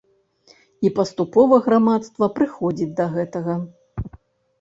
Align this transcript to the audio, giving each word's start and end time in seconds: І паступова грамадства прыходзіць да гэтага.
І 0.87 0.89
паступова 0.99 1.59
грамадства 1.65 2.29
прыходзіць 2.39 2.89
да 3.01 3.05
гэтага. 3.13 3.53